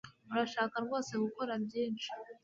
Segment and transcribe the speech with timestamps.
[0.31, 2.09] Urashaka rwose gukora byinshi?